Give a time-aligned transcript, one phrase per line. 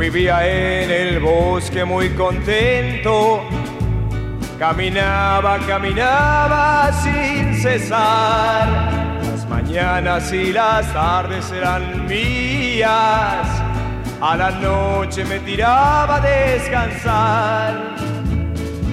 [0.00, 3.44] vivía en el bosque muy contento.
[4.58, 8.66] Caminaba, caminaba sin cesar.
[9.30, 13.46] Las mañanas y las tardes eran mías.
[14.22, 17.96] A la noche me tiraba a descansar.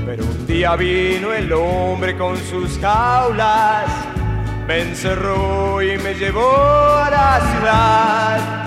[0.06, 3.86] Pero un día vino el hombre con sus jaulas,
[4.68, 8.67] me encerró y me llevó a la ciudad.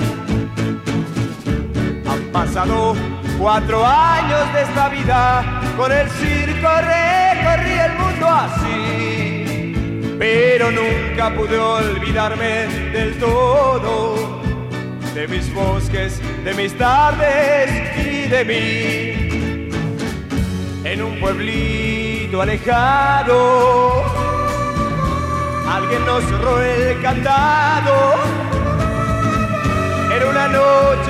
[2.31, 2.95] Pasado
[3.37, 11.57] cuatro años de esta vida, con el circo recorrí el mundo así, pero nunca pude
[11.57, 14.41] olvidarme del todo
[15.13, 19.69] de mis bosques, de mis tardes y de mí.
[20.83, 24.03] En un pueblito alejado,
[25.69, 28.15] alguien nos cerró el candado.
[30.15, 31.00] Era una noche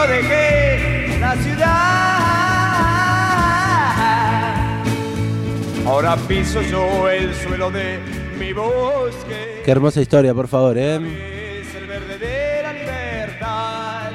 [0.00, 1.66] yo dejé la ciudad.
[5.86, 7.98] Ahora piso yo el suelo de
[8.38, 9.62] mi bosque.
[9.64, 10.96] Qué hermosa historia, por favor, ¿eh?
[11.60, 14.10] Es el verde de la libertad.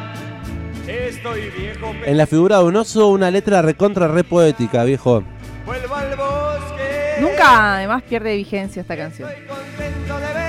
[0.87, 5.23] Estoy viejo, pero En la figura de un oso, una letra recontra re poética, viejo.
[5.65, 7.15] vuelvo al bosque.
[7.19, 9.29] Nunca además pierde vigencia esta canción.
[9.29, 10.44] Estoy contento de ver.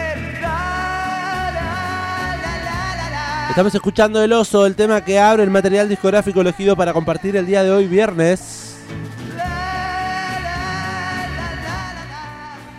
[3.57, 7.47] Estamos escuchando El Oso, el tema que abre el material discográfico elegido para compartir el
[7.47, 8.77] día de hoy, viernes.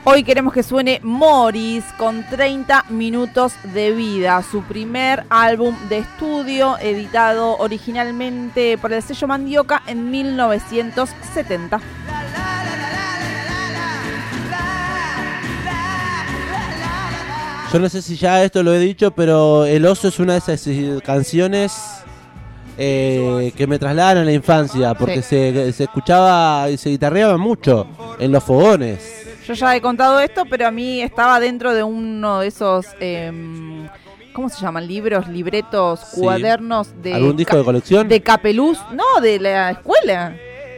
[0.04, 6.78] Hoy queremos que suene Morris con 30 minutos de vida, su primer álbum de estudio
[6.78, 11.82] editado originalmente por el sello Mandioca en 1970.
[17.72, 20.40] Yo no sé si ya esto lo he dicho, pero El Oso es una de
[20.40, 21.74] esas eh, canciones
[22.78, 27.86] eh, que me trasladan a la infancia, porque se, se escuchaba y se guitarreaba mucho
[28.20, 29.26] en los fogones.
[29.46, 33.88] Yo ya he contado esto, pero a mí estaba dentro de uno de esos, em,
[34.34, 34.88] ¿cómo se llaman?
[34.88, 36.22] Libros, libretos, Sí.
[36.22, 37.14] cuadernos de...
[37.14, 38.08] ¿Algún disco de colección?
[38.08, 40.34] De Capeluz, no, de la escuela.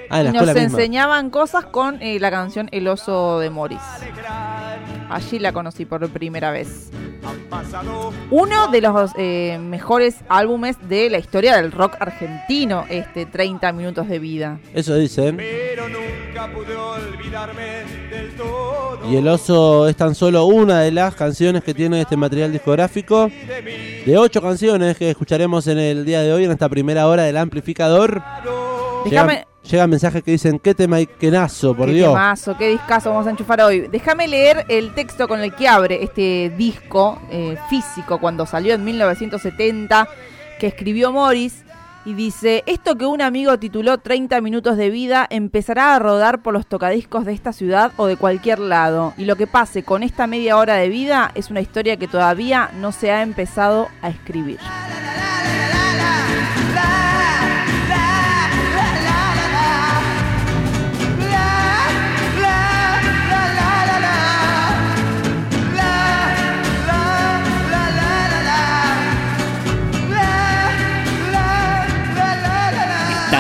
[0.10, 0.78] ah, en la y nos escuela misma.
[0.78, 3.80] enseñaban cosas con eh, la canción El oso de Morris.
[5.10, 6.92] Allí la conocí por primera vez.
[8.30, 14.08] Uno de los eh, mejores álbumes de la historia del rock argentino, este 30 minutos
[14.08, 14.60] de vida.
[14.74, 15.38] Eso dicen.
[15.38, 19.00] Pero nunca pude olvidarme del todo.
[19.10, 23.30] Y El Oso es tan solo una de las canciones que tiene este material discográfico.
[24.06, 27.38] De ocho canciones que escucharemos en el día de hoy, en esta primera hora del
[27.38, 28.22] amplificador.
[29.06, 29.46] Déjame.
[29.70, 32.10] Llegan mensajes que dicen, qué tema y qué nazo, por qué Dios.
[32.10, 33.88] temazo, qué discazo vamos a enchufar hoy.
[33.92, 38.84] Déjame leer el texto con el que abre este disco eh, físico cuando salió en
[38.84, 40.08] 1970,
[40.60, 41.64] que escribió Morris.
[42.06, 46.54] Y dice, esto que un amigo tituló 30 minutos de vida empezará a rodar por
[46.54, 49.14] los tocadiscos de esta ciudad o de cualquier lado.
[49.18, 52.72] Y lo que pase con esta media hora de vida es una historia que todavía
[52.76, 54.60] no se ha empezado a escribir.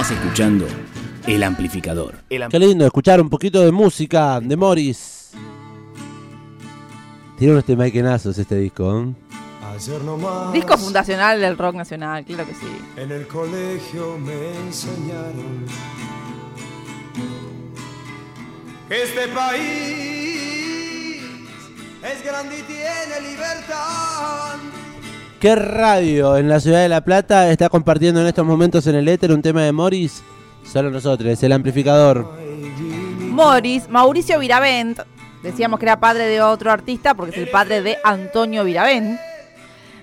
[0.09, 0.65] Estás escuchando
[1.27, 2.15] El Amplificador.
[2.27, 5.29] Qué lindo escuchar un poquito de música de Morris.
[7.37, 9.01] Tiene unos temaikenazos este disco.
[9.01, 9.13] ¿eh?
[9.71, 12.65] Ayer nomás Disco fundacional del rock nacional, claro que sí.
[12.97, 15.67] en el colegio me enseñaron
[18.87, 19.61] Que este país
[22.01, 24.57] es grande y tiene libertad.
[25.39, 29.07] ¿Qué radio en la ciudad de La Plata está compartiendo en estos momentos en el
[29.07, 30.21] éter un tema de Morris?
[30.69, 32.29] Solo nosotros, el amplificador.
[33.21, 34.99] Morris, Mauricio Viravent,
[35.41, 39.17] decíamos que era padre de otro artista porque es el padre de Antonio Viravent.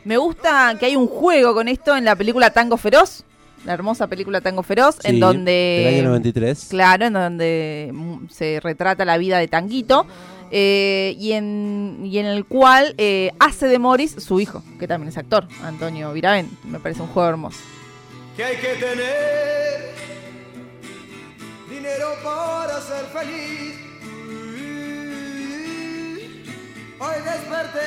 [0.04, 3.24] Me gusta que hay un juego con esto en la película Tango Feroz,
[3.66, 5.82] la hermosa película Tango Feroz, en donde...
[5.84, 6.68] Del año 93.
[6.70, 10.06] Claro, en donde mm, se retrata la vida de Tanguito.
[10.50, 15.08] Eh, y, en, y en el cual eh, hace de Morris su hijo, que también
[15.08, 16.50] es actor, Antonio Viravent.
[16.64, 17.58] Me parece un juego hermoso.
[18.36, 19.90] que hay que tener
[21.70, 23.74] dinero para ser feliz.
[26.98, 27.80] Hoy desperté.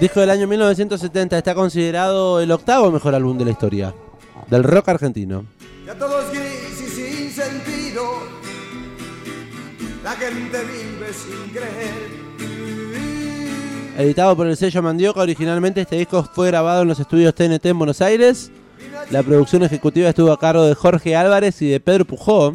[0.00, 3.94] Disco del año 1970, está considerado el octavo mejor álbum de la historia
[4.48, 5.44] del rock argentino.
[5.86, 8.04] Ya todo es gris y sin sentido.
[10.02, 12.20] La gente vive sin creer.
[13.98, 17.78] Editado por el sello Mandioca, originalmente este disco fue grabado en los estudios TNT en
[17.78, 18.50] Buenos Aires.
[19.10, 22.52] La producción ejecutiva estuvo a cargo de Jorge Álvarez y de Pedro Pujó,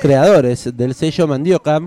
[0.00, 1.80] creadores del sello Mandioca.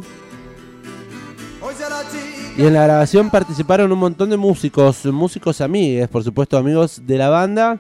[2.58, 7.18] Y en la grabación participaron un montón de músicos, músicos amigues, por supuesto amigos de
[7.18, 7.80] la banda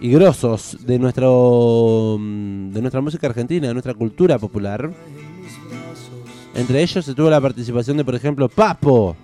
[0.00, 4.90] y grosos de nuestro mm, de nuestra música argentina, de nuestra cultura popular.
[6.54, 9.16] Entre ellos se tuvo la participación de, por ejemplo, Papo,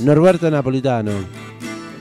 [0.00, 1.12] Norberto Napolitano.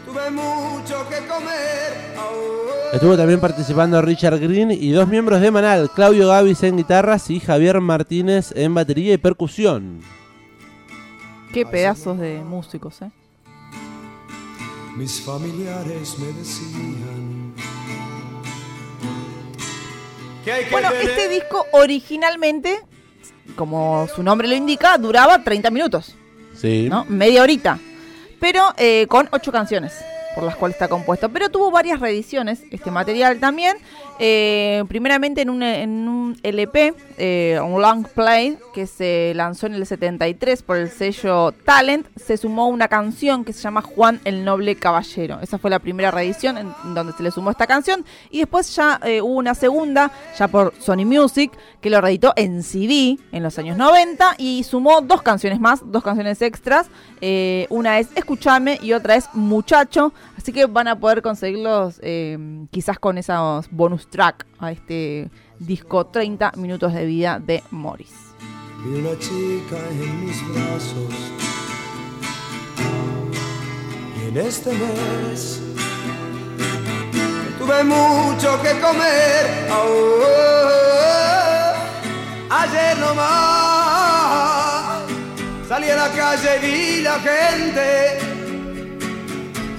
[0.06, 2.16] tuve mucho que comer.
[2.18, 7.30] Ahora Estuvo también participando Richard Green y dos miembros de Manal, Claudio Gavis en guitarras
[7.30, 10.02] y Javier Martínez en batería y percusión.
[11.54, 13.12] Qué pedazos de músicos, ¿eh?
[14.96, 17.54] Mis familiares me decían
[20.46, 21.10] que hay que Bueno, tener.
[21.10, 22.80] este disco originalmente,
[23.56, 26.16] como su nombre lo indica, duraba 30 minutos,
[26.56, 26.88] Sí.
[26.90, 27.06] ¿no?
[27.10, 27.80] Media horita.
[28.40, 29.94] Pero eh, con ocho canciones
[30.36, 31.30] por las cuales está compuesto.
[31.30, 33.78] Pero tuvo varias reediciones, este material también.
[34.24, 40.62] Eh, primeramente en un, LP, eh, un long play, que se lanzó en el 73
[40.62, 45.40] por el sello Talent, se sumó una canción que se llama Juan el Noble Caballero.
[45.42, 48.06] Esa fue la primera reedición en donde se le sumó esta canción.
[48.30, 51.52] Y después ya eh, hubo una segunda, ya por Sony Music,
[51.82, 56.04] que lo reeditó en CD en los años 90 y sumó dos canciones más, dos
[56.04, 56.92] canciones extras.
[57.22, 60.14] Eh, una es Escuchame y otra es Muchacho.
[60.42, 65.30] Así que van a poder conseguirlos eh, quizás con esos bonus track a este
[65.60, 68.34] disco 30 minutos de vida de Morris.
[68.84, 71.14] Vi una chica en mis brazos.
[74.18, 75.62] Y en este mes
[77.60, 79.70] Tuve mucho que comer.
[79.70, 80.74] Ahora,
[82.50, 83.22] ayer nomás
[85.70, 88.31] salí a la calle y vi la gente.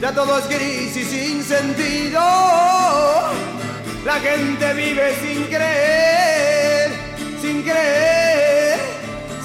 [0.02, 2.18] Ya todo es gris y sin sentido.
[4.04, 6.90] La gente vive sin creer,
[7.40, 8.80] sin creer,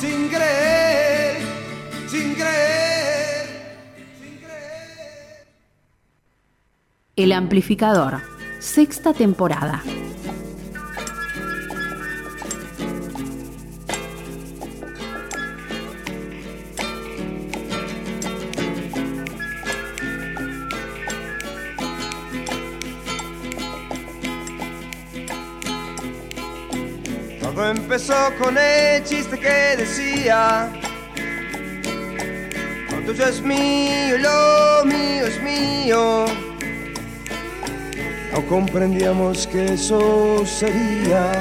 [0.01, 1.37] sin creer,
[2.07, 3.47] sin creer,
[4.19, 5.47] sin creer.
[7.15, 8.23] El amplificador,
[8.57, 9.83] sexta temporada.
[28.37, 30.71] Con el chiste que decía
[32.91, 36.25] Lo es mío lo mío es mío
[38.37, 41.31] no comprendíamos que eso sería.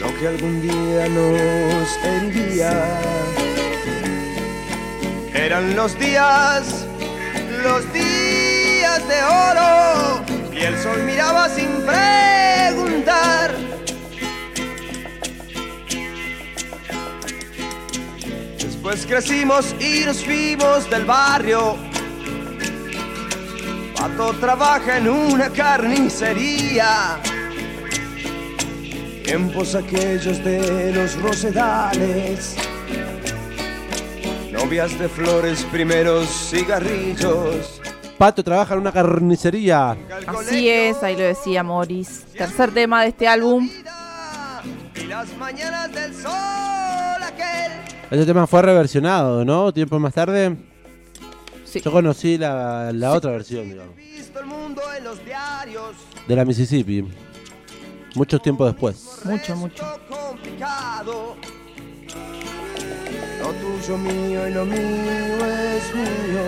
[0.00, 2.72] Lo que algún día nos heriría.
[5.34, 6.86] Eran los días,
[7.62, 12.33] los días de oro Y el sol miraba sin preguntar
[18.84, 21.78] Después crecimos y nos fuimos del barrio
[23.96, 27.18] Pato trabaja en una carnicería
[29.24, 32.56] Tiempos aquellos de los rosedales,
[34.52, 37.80] Novias de flores, primeros cigarrillos
[38.18, 39.96] Pato trabaja en una carnicería.
[40.26, 42.26] Así es, ahí lo decía Morris.
[42.36, 43.68] Tercer tema de este álbum.
[44.94, 46.83] Y las mañanas del sol
[48.14, 49.72] Este tema fue reversionado, ¿no?
[49.72, 50.56] Tiempo más tarde.
[51.64, 51.80] Sí.
[51.80, 53.94] Yo conocí la, la otra versión, digamos,
[56.28, 57.04] de la Mississippi.
[58.14, 59.20] Mucho tiempo después.
[59.24, 59.84] Mucho, mucho.
[60.08, 61.36] complicado
[63.40, 66.46] lo tuyo mío y lo mío es mío.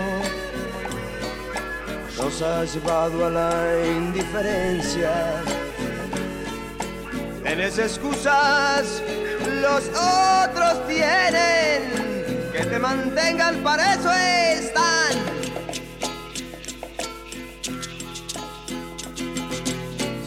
[2.16, 5.42] Nos ha llevado a la indiferencia.
[7.46, 9.00] Tienes excusas,
[9.62, 11.92] los otros tienen
[12.52, 15.12] que te mantengan, para eso están.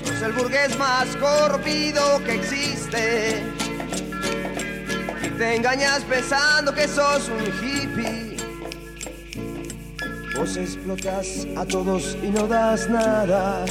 [0.01, 3.43] Sos el burgués más corrompido que existe.
[5.37, 8.37] te engañas pensando que sos un hippie.
[10.37, 13.65] Vos explotas a todos y no das nada.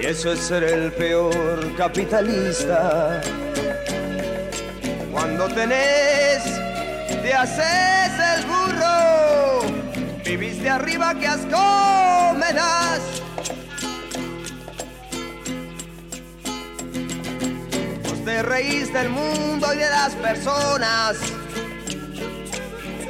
[0.00, 3.20] Y eso es ser el peor capitalista.
[5.12, 6.42] Cuando tenés,
[7.22, 9.60] te haces el burro.
[10.24, 13.00] Vivís de arriba, que asco me das.
[18.04, 21.18] Vos te reís del mundo y de las personas.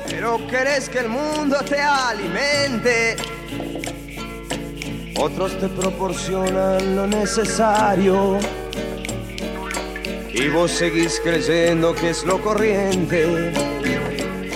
[0.08, 3.16] Pero querés que el mundo te alimente.
[5.22, 8.38] Otros te proporcionan lo necesario.
[10.32, 13.52] Y vos seguís creyendo que es lo corriente.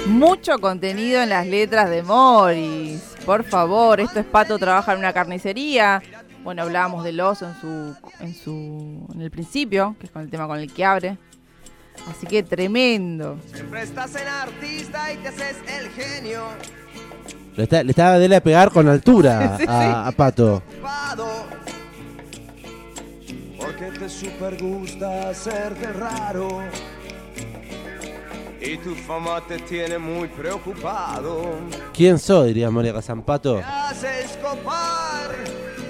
[0.06, 3.14] Mucho contenido en las letras de Morris.
[3.26, 6.02] Por favor, esto es Pato trabaja en una carnicería.
[6.42, 10.30] Bueno, hablábamos del oso en su, en su, en el principio, que es con el
[10.30, 11.18] tema con el que abre.
[12.08, 13.38] Así que tremendo.
[13.52, 16.42] Siempre estás en artista y te haces el genio.
[17.56, 19.68] Le está, le está de pegar con altura Sí, sí.
[19.70, 20.62] a, a Pato.
[23.58, 26.62] Porque te super gusta hacerte raro.
[28.60, 31.42] Y tu fama te tiene muy preocupado.
[31.92, 32.48] ¿Quién soy?
[32.48, 33.56] Diría María Casampato.
[33.56, 35.30] Te haces copar,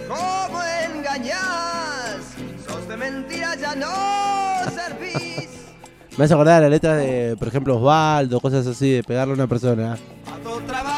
[0.08, 2.34] ¿cómo engañas?
[2.66, 5.48] Sos de mentira, ya no servís.
[6.18, 9.46] Me hace acordar la letra de, por ejemplo, Osvaldo, cosas así, de pegarle a una
[9.46, 9.96] persona.
[10.44, 10.93] Una carnicería.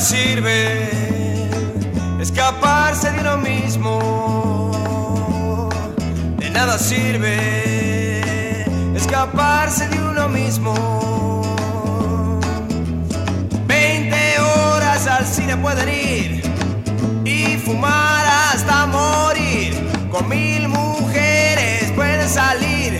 [0.00, 0.88] Sirve
[2.20, 3.98] escaparse de uno mismo.
[6.38, 8.62] De nada sirve
[8.96, 10.74] escaparse de uno mismo.
[13.66, 16.42] 20 horas al cine pueden ir
[17.24, 19.74] y fumar hasta morir.
[20.10, 22.98] Con mil mujeres pueden salir.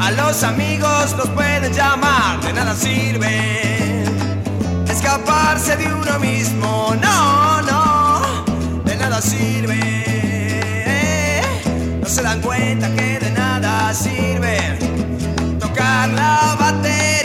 [0.00, 2.40] A los amigos los pueden llamar.
[2.40, 3.97] De nada sirve
[4.98, 6.94] escaparse de uno mismo.
[7.00, 8.20] No, no,
[8.84, 9.80] de nada sirve.
[12.00, 14.58] No se dan cuenta que de nada sirve
[15.60, 17.17] tocar la batería,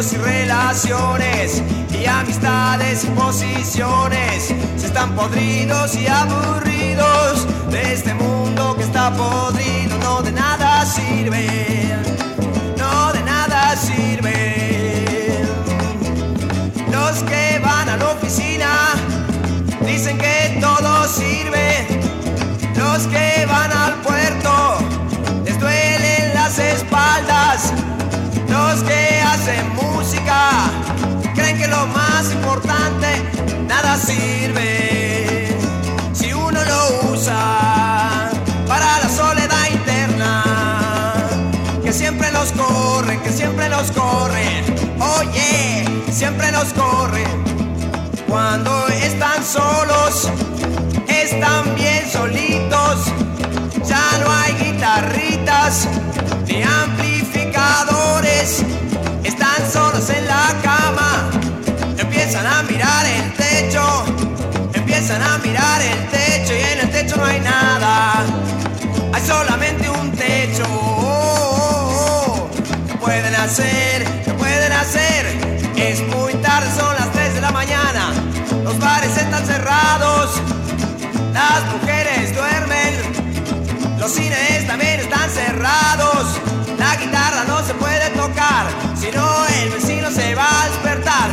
[0.00, 4.54] y relaciones y amistades y posiciones?
[4.78, 11.94] Si están podridos y aburridos de este mundo que está podrido, no de nada sirve,
[12.78, 15.44] no de nada sirve.
[16.90, 18.70] Los que van a la oficina
[19.84, 21.86] dicen que todo sirve.
[22.74, 24.78] Los que van al puerto
[25.44, 27.74] les duelen las espaldas.
[28.86, 30.50] Que hacen música
[31.34, 33.06] creen que lo más importante
[33.66, 35.48] nada sirve.
[36.12, 38.30] Si uno lo usa
[38.66, 40.44] para la soledad interna,
[41.82, 44.64] que siempre los corren, que siempre los corren.
[45.18, 47.44] Oye, siempre los corren.
[48.28, 50.30] Cuando están solos,
[51.06, 52.96] están bien solitos.
[53.86, 55.88] Ya no hay guitarritas
[73.50, 74.04] hacer?
[74.24, 75.26] ¿Qué pueden hacer?
[75.76, 78.12] Es muy tarde, son las 3 de la mañana.
[78.62, 80.40] Los bares están cerrados.
[81.32, 83.98] Las mujeres duermen.
[83.98, 86.38] Los cines también están cerrados.
[86.78, 88.66] La guitarra no se puede tocar.
[88.94, 91.28] Si no, el vecino se va a despertar.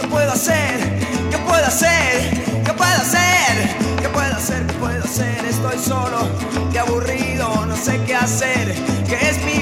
[0.00, 0.98] ¿Qué puedo hacer?
[1.30, 2.40] ¿Qué puedo hacer?
[2.64, 3.52] ¿Qué puedo hacer?
[4.00, 4.66] ¿Qué puedo hacer?
[4.66, 5.44] ¿Qué puedo hacer?
[5.44, 6.26] Estoy solo,
[6.72, 8.74] qué aburrido, no sé qué hacer.
[9.06, 9.53] ¿Qué es mi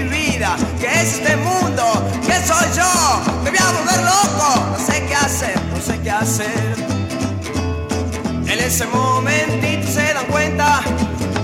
[0.43, 0.57] vida?
[0.81, 1.85] ¿Qué es este mundo?
[2.27, 3.23] ¿Qué soy yo?
[3.45, 4.49] Me voy a volver loco.
[4.73, 6.75] No sé qué hacer, no sé qué hacer.
[8.47, 10.81] En ese momentito se dan cuenta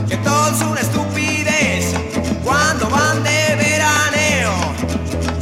[0.08, 1.94] que todo es una estupidez
[2.44, 4.54] cuando van de veraneo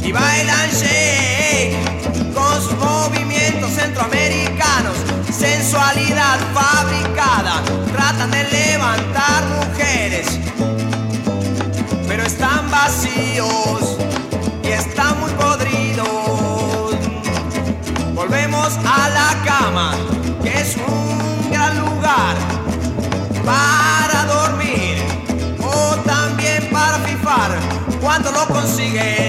[0.03, 4.95] y bailan shake con sus movimientos centroamericanos,
[5.31, 10.27] sensualidad fabricada, tratan de levantar mujeres,
[12.87, 13.97] vacíos
[14.63, 16.95] y están muy podridos.
[18.15, 19.91] Volvemos a la cama,
[20.41, 22.35] que es un gran lugar
[23.45, 25.03] para dormir
[25.61, 27.51] o también para fifar
[27.99, 29.26] cuando lo consiguen.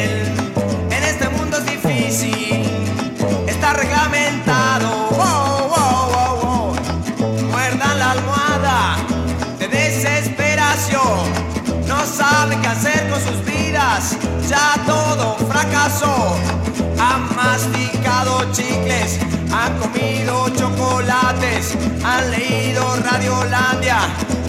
[15.89, 19.19] Han masticado chicles,
[19.51, 23.97] han comido chocolates, han leído Radiolandia,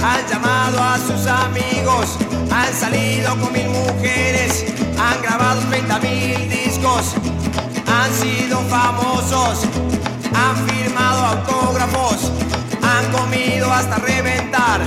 [0.03, 2.17] han llamado a sus amigos,
[2.51, 4.65] han salido con mil mujeres,
[4.99, 7.15] han grabado 30 mil discos,
[7.87, 9.63] han sido famosos,
[10.35, 12.33] han firmado autógrafos,
[12.81, 14.81] han comido hasta reventar,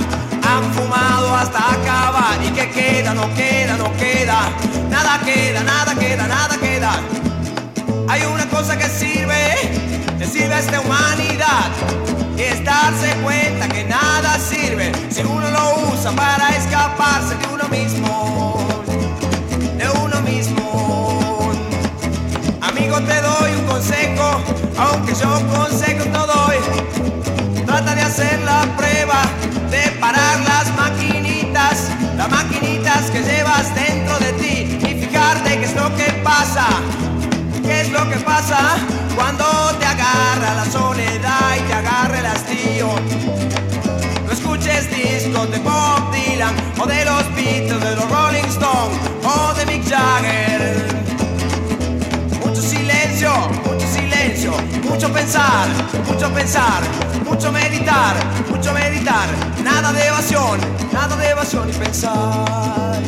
[0.53, 2.37] han fumado hasta acabar.
[2.43, 3.13] ¿Y qué queda?
[3.13, 4.39] No queda, no queda.
[4.89, 6.91] Nada queda, nada queda, nada queda.
[8.07, 9.43] Hay una cosa que sirve,
[10.19, 11.67] que sirve a esta humanidad.
[12.37, 17.67] Y es darse cuenta que nada sirve si uno lo usa para escaparse de uno
[17.69, 18.67] mismo.
[19.79, 21.51] De uno mismo.
[22.61, 24.41] Amigo, te doy un consejo,
[24.77, 26.57] aunque yo consejos no doy.
[27.65, 29.21] Trata de hacer la prueba
[29.71, 29.92] de
[30.83, 34.55] maquinitas, las maquinitas que llevas dentro de ti
[34.87, 36.65] y fijarte qué es lo que pasa.
[37.65, 38.59] ¿Qué es lo que pasa
[39.15, 39.45] cuando
[39.79, 42.87] te agarra la soledad y te agarra el hastío?
[44.25, 49.53] No escuches discos de Bob Dylan o de los Beatles, de los Rolling Stones o
[49.57, 50.63] de Mick Jagger.
[52.43, 53.31] Mucho silencio,
[53.65, 54.51] mucho silencio,
[54.89, 55.67] mucho pensar,
[56.09, 56.81] mucho pensar,
[57.43, 58.15] mucho meditar,
[58.49, 59.27] mucho meditar.
[59.65, 60.59] Nada de evasión,
[60.93, 63.01] nada de evasión y pensar.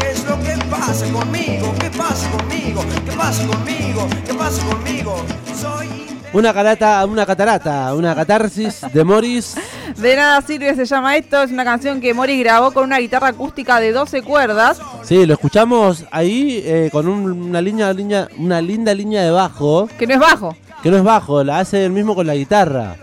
[0.00, 1.74] ¿Qué es lo que pasa conmigo?
[1.78, 2.82] ¿Qué pasa conmigo?
[3.04, 4.08] ¿Qué pasa conmigo?
[4.26, 5.16] ¿Qué pasa conmigo?
[5.60, 5.88] Soy
[6.32, 9.56] Una catarata, una catarata, una catarsis de Morris.
[9.98, 13.28] De nada sirve se llama esto, es una canción que Morris grabó con una guitarra
[13.28, 14.80] acústica de 12 cuerdas.
[15.02, 19.86] Sí, lo escuchamos ahí eh, con un- una línea, línea, una linda línea de bajo,
[19.98, 20.56] Que no es bajo.
[20.82, 22.96] que no es bajo, la hace el mismo con la guitarra.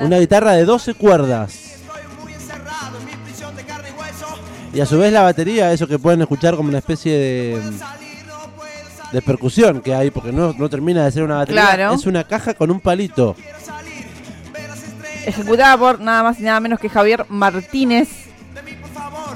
[0.00, 1.70] Una guitarra de 12 cuerdas.
[4.72, 7.62] Y a su vez la batería, eso que pueden escuchar como una especie de,
[9.12, 11.62] de percusión que hay, porque no, no termina de ser una batería.
[11.74, 11.94] Claro.
[11.94, 13.34] Es una caja con un palito.
[15.26, 18.08] Ejecutada por nada más y nada menos que Javier Martínez.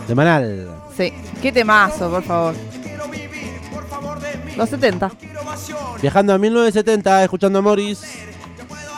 [0.07, 0.69] De Manal.
[0.97, 2.55] Sí, qué temazo, por favor.
[4.57, 5.11] Los 70.
[6.01, 8.03] Viajando a 1970, escuchando a Morris.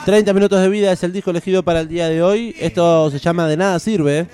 [0.07, 2.55] 30 minutos de vida es el disco elegido para el día de hoy.
[2.57, 4.25] Esto se llama De Nada Sirve.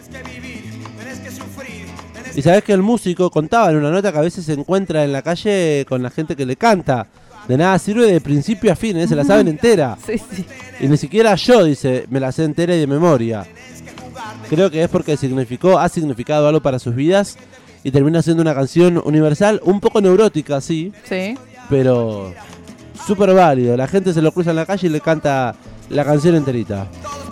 [2.35, 5.11] Y sabes que el músico contaba en una nota que a veces se encuentra en
[5.11, 7.07] la calle con la gente que le canta.
[7.47, 9.07] De nada sirve de principio a fin, ¿eh?
[9.07, 9.97] se la saben entera.
[10.05, 10.45] Sí, sí.
[10.79, 13.43] Y ni siquiera yo, dice, me la sé entera y de memoria.
[14.51, 17.35] Creo que es porque significó, ha significado algo para sus vidas
[17.83, 21.35] y termina siendo una canción universal, un poco neurótica, sí, Sí.
[21.67, 22.31] pero
[23.05, 23.75] súper válido.
[23.77, 25.55] La gente se lo cruza en la calle y le canta
[25.89, 26.87] la canción enterita.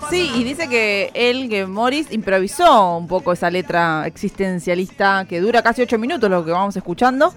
[0.10, 5.62] Sí, y dice que él, que Morris, improvisó un poco esa letra existencialista que dura
[5.62, 7.34] casi 8 minutos, lo que vamos escuchando.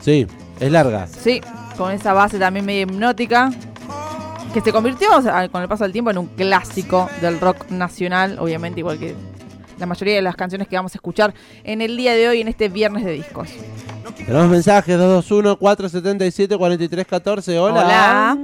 [0.00, 0.26] Sí,
[0.60, 1.06] es larga.
[1.06, 1.40] Sí,
[1.76, 3.50] con esa base también medio hipnótica.
[4.52, 7.70] Que se convirtió o sea, con el paso del tiempo en un clásico del rock
[7.70, 9.14] nacional, obviamente igual que
[9.78, 11.32] la mayoría de las canciones que vamos a escuchar
[11.64, 13.48] en el día de hoy, en este viernes de discos.
[14.16, 17.58] Tenemos mensajes 221-477-4314.
[17.58, 17.82] Hola.
[17.82, 18.38] Hola.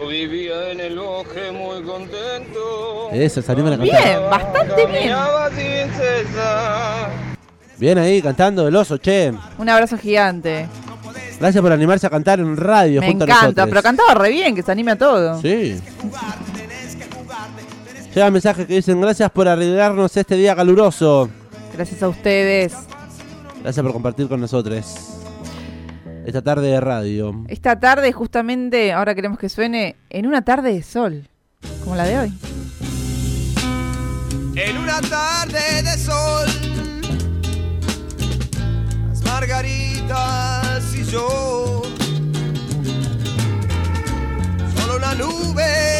[0.00, 3.10] Yo vivía en el bosque muy contento.
[3.12, 4.02] Eso, se animan a cantar.
[4.02, 5.14] Bien, bastante bien.
[7.76, 9.32] Bien ahí, cantando el oso, che.
[9.58, 10.68] Un abrazo gigante.
[11.40, 13.66] Gracias por animarse a cantar en radio Me junto a encanta, nosotros.
[13.68, 15.40] pero cantaba re bien, que se anime a todo.
[15.42, 15.76] Sí.
[18.14, 21.28] Llega mensajes que dicen gracias por arreglarnos este día caluroso.
[21.74, 22.72] Gracias a ustedes.
[23.60, 25.14] Gracias por compartir con nosotros
[26.24, 27.44] esta tarde de radio.
[27.48, 31.28] Esta tarde, justamente, ahora queremos que suene en una tarde de sol,
[31.82, 32.32] como la de hoy.
[34.54, 36.46] En una tarde de sol,
[39.08, 41.82] las margaritas y yo,
[44.76, 45.93] solo una nube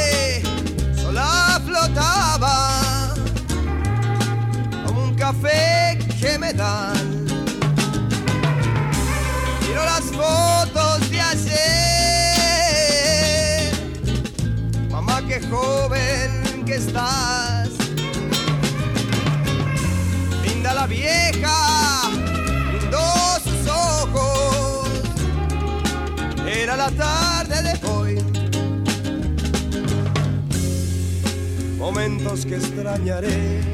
[16.75, 17.69] que estás.
[20.45, 22.11] Linda la vieja,
[22.73, 22.99] lindo
[23.45, 24.89] sus ojos.
[26.47, 28.19] Era la tarde de hoy.
[31.79, 33.74] Momentos que extrañaré.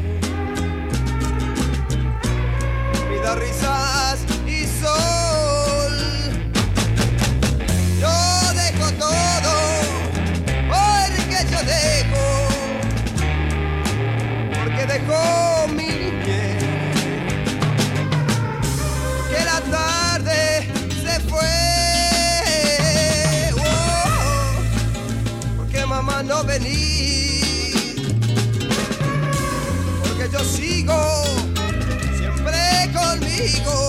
[33.42, 33.80] Y tú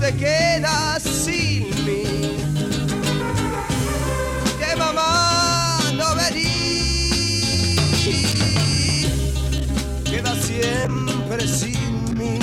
[0.00, 2.36] te quedas sin mí.
[4.58, 6.64] Que mamá no vení
[10.14, 12.38] queda siempre sin mí.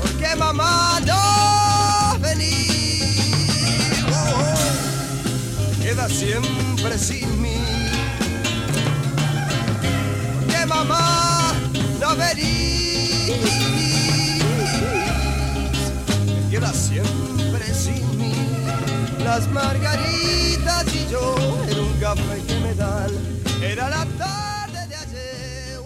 [0.00, 2.66] Porque mamá no vení,
[4.12, 7.58] oh, queda siempre sin mí.
[10.40, 11.23] Porque mamá
[16.74, 18.04] siempre sin.
[19.24, 21.34] Las margaritas y yo
[21.68, 23.10] era un café que me dan,
[23.62, 25.80] era la tarde de ayer.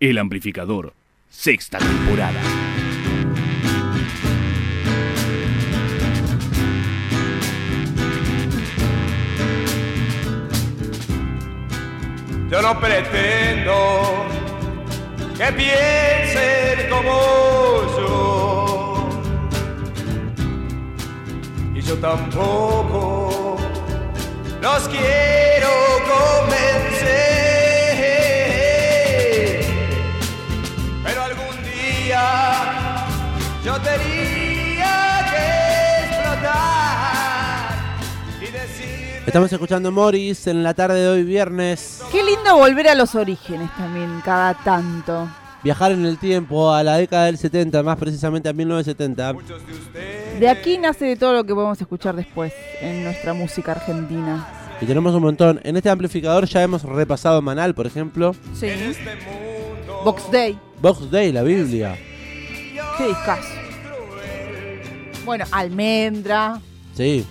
[0.00, 0.92] El amplificador,
[1.30, 2.40] sexta temporada.
[12.56, 13.74] Yo no pretendo
[15.36, 19.10] que piensen como yo.
[21.74, 23.58] Y yo tampoco
[24.62, 25.68] los quiero
[26.14, 27.26] convencer.
[31.04, 33.04] Pero algún día
[33.62, 34.15] yo tenía
[39.26, 42.00] Estamos escuchando Morris en la tarde de hoy viernes.
[42.12, 45.28] Qué lindo volver a los orígenes también, cada tanto.
[45.64, 49.34] Viajar en el tiempo a la década del 70, más precisamente a 1970.
[50.38, 54.46] De aquí nace de todo lo que podemos escuchar después en nuestra música argentina.
[54.80, 55.60] Y tenemos un montón.
[55.64, 58.34] En este amplificador ya hemos repasado Manal, por ejemplo.
[58.54, 58.68] Sí.
[60.04, 60.56] Box Day.
[60.80, 61.98] Box Day, la Biblia.
[62.96, 63.54] Qué discazo.
[65.24, 66.60] Bueno, Almendra.
[66.94, 67.26] Sí.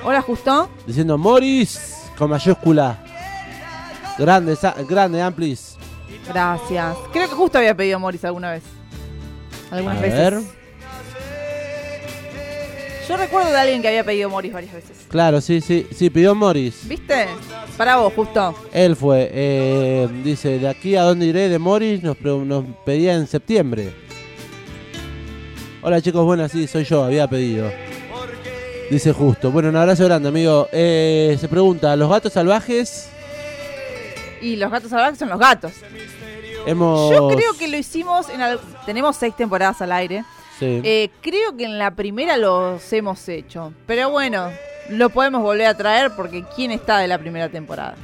[0.03, 0.69] Hola, Justo.
[0.85, 2.97] diciendo Moris con mayúscula.
[4.17, 5.77] Grande, grande, Amplis.
[6.27, 6.95] Gracias.
[7.13, 8.63] Creo que justo había pedido Morris alguna vez.
[9.71, 10.19] Algunas A veces.
[10.19, 10.58] ver.
[13.09, 14.91] Yo recuerdo de alguien que había pedido Morris varias veces.
[15.09, 16.87] Claro, sí, sí, sí, pidió Morris.
[16.87, 17.25] ¿Viste?
[17.75, 18.53] Para vos, justo.
[18.71, 23.15] Él fue, eh, dice, de aquí a dónde iré de Morris nos, pre- nos pedía
[23.15, 23.91] en septiembre.
[25.81, 27.71] Hola chicos, buenas, sí, soy yo, había pedido.
[28.91, 29.49] Dice justo.
[29.49, 30.67] Bueno, un abrazo grande, amigo.
[30.71, 33.09] Eh, se pregunta, ¿los gatos salvajes?
[34.39, 35.71] Y los gatos salvajes son los gatos.
[36.67, 37.09] Hemos...
[37.11, 40.23] Yo creo que lo hicimos en al- tenemos seis temporadas al aire.
[40.59, 40.81] Sí.
[40.83, 43.73] Eh, creo que en la primera los hemos hecho.
[43.85, 44.49] Pero bueno,
[44.89, 47.95] lo podemos volver a traer porque ¿quién está de la primera temporada?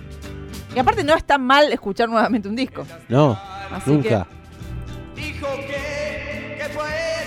[0.75, 2.85] Y aparte no es tan mal escuchar nuevamente un disco.
[3.09, 3.37] No,
[3.71, 4.27] Así nunca.
[5.15, 5.35] Que,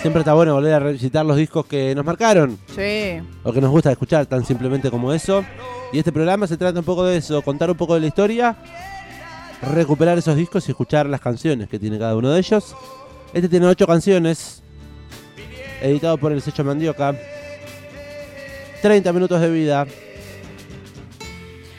[0.01, 3.21] Siempre está bueno volver a revisitar los discos que nos marcaron Sí.
[3.43, 5.45] o que nos gusta escuchar tan simplemente como eso.
[5.93, 8.57] Y este programa se trata un poco de eso, contar un poco de la historia,
[9.75, 12.77] recuperar esos discos y escuchar las canciones que tiene cada uno de ellos.
[13.33, 14.63] Este tiene ocho canciones,
[15.81, 17.15] editado por el sello Mandioca.
[18.83, 19.87] 30 minutos de vida.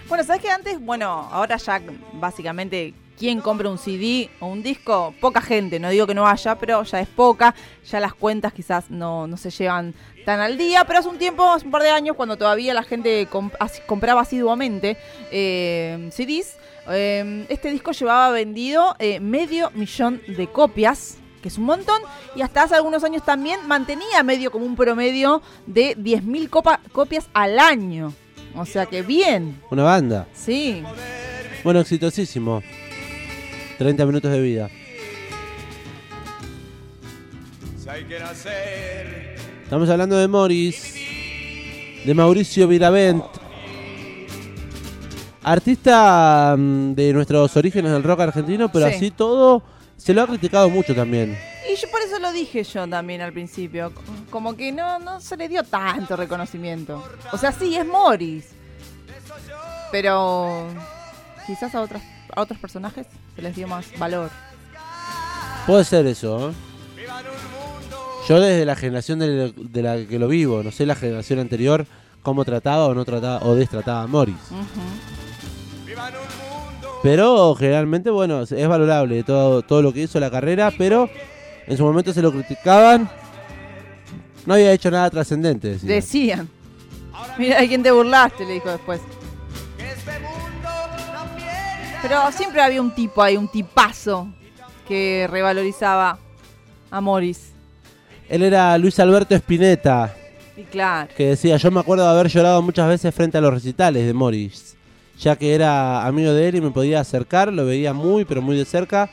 [0.08, 0.80] Bueno, ¿sabes que antes?
[0.80, 1.82] Bueno, ahora ya
[2.14, 6.56] básicamente quien compra un CD o un disco, poca gente, no digo que no haya,
[6.56, 7.54] pero ya es poca,
[7.86, 9.94] ya las cuentas quizás no, no se llevan
[10.26, 12.84] tan al día, pero hace un tiempo, hace un par de años, cuando todavía la
[12.84, 13.28] gente
[13.86, 14.98] compraba asiduamente
[15.32, 16.56] eh, CDs,
[16.90, 22.02] eh, este disco llevaba vendido eh, medio millón de copias, que es un montón,
[22.36, 27.28] y hasta hace algunos años también mantenía medio como un promedio de 10.000 copa- copias
[27.34, 28.14] al año.
[28.56, 30.28] O sea que bien, Una banda.
[30.34, 30.84] sí.
[31.64, 32.62] Bueno, exitosísimo.
[33.78, 34.70] 30 minutos de vida.
[39.64, 40.96] Estamos hablando de Morris,
[42.06, 43.24] de Mauricio Viravent,
[45.44, 48.96] artista mm, de nuestros orígenes del rock argentino, pero Sí.
[48.96, 49.64] así todo
[50.00, 51.38] se lo ha criticado mucho también.
[51.72, 53.92] Y yo por eso lo dije yo también al principio.
[54.30, 57.04] Como que no, no se le dio tanto reconocimiento.
[57.32, 58.46] O sea, sí, es Morris.
[59.92, 60.68] Pero
[61.46, 62.02] quizás a, otras,
[62.36, 64.30] a otros personajes se les dio más valor.
[65.68, 66.54] Puede ser eso, ¿eh?
[68.28, 71.88] Yo desde la generación de, de la que lo vivo, no sé la generación anterior
[72.22, 74.36] cómo trataba o no trataba o destrataba a Morris.
[77.02, 81.10] Pero generalmente, bueno, es valorable todo, todo lo que hizo la carrera, pero
[81.66, 83.10] en su momento se lo criticaban.
[84.46, 85.70] No había hecho nada trascendente.
[85.70, 85.88] decían.
[85.88, 86.50] Decían.
[87.38, 88.46] Mira, ¿de quién te burlaste?
[88.46, 89.00] Le dijo después.
[92.02, 94.30] Pero siempre había un tipo ahí, un tipazo,
[94.88, 96.18] que revalorizaba
[96.90, 97.52] a Morris.
[98.30, 100.14] Él era Luis Alberto Spinetta,
[100.56, 101.10] Y claro.
[101.16, 104.14] que decía, yo me acuerdo de haber llorado muchas veces frente a los recitales de
[104.14, 104.78] Morris,
[105.20, 108.58] ya que era amigo de él y me podía acercar, lo veía muy pero muy
[108.58, 109.10] de cerca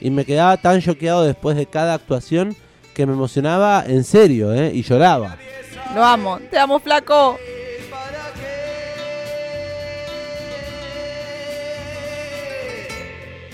[0.00, 2.56] y me quedaba tan choqueado después de cada actuación
[2.94, 4.72] que me emocionaba en serio, ¿eh?
[4.74, 5.36] Y lloraba.
[5.94, 6.40] Lo amo.
[6.50, 7.38] Te amo, flaco.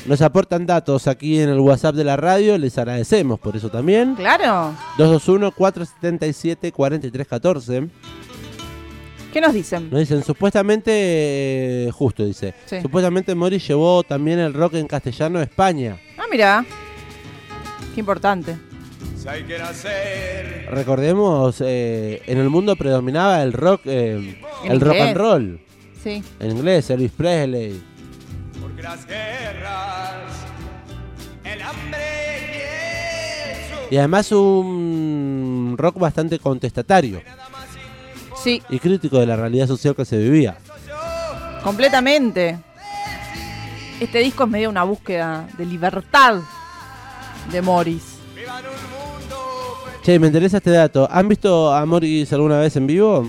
[0.06, 4.14] Nos aportan datos aquí en el WhatsApp de la radio, les agradecemos por eso también.
[4.14, 4.72] Claro.
[4.98, 7.90] 221-477-4314.
[9.36, 9.90] ¿Qué nos dicen?
[9.90, 12.80] Nos dicen, supuestamente, eh, justo dice, Sí.
[12.80, 16.00] supuestamente Morris llevó también el rock en castellano a España.
[16.16, 16.64] Ah, mira.
[17.94, 18.56] Qué importante.
[20.70, 25.60] Recordemos, eh, en el mundo predominaba el rock, eh, el rock and roll.
[26.02, 26.22] Sí.
[26.40, 27.82] En inglés, Elvis Presley.
[28.58, 30.14] porque las guerras,
[31.44, 31.98] el hambre
[32.54, 37.20] y el Y además un rock bastante contestatario
[38.46, 40.56] Sí, y crítico de la realidad social que se vivía.
[41.64, 42.56] completamente.
[43.98, 46.36] Este disco es medio una búsqueda de libertad
[47.50, 48.18] de Morris.
[50.04, 51.08] Che, me interesa este dato.
[51.10, 53.28] ¿Han visto a Morris alguna vez en vivo?